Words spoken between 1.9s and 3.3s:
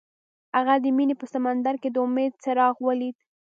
د امید څراغ ولید.